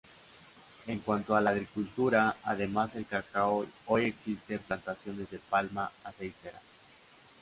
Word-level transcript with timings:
En 0.87 0.97
cuanto 0.97 1.35
a 1.35 1.41
la 1.41 1.51
agricultura, 1.51 2.35
además 2.43 2.95
el 2.95 3.05
cacao, 3.05 3.67
hoy 3.85 4.05
existen 4.05 4.57
plantaciones 4.57 5.29
de 5.29 5.37
palma 5.37 5.91
aceitera. 6.03 6.59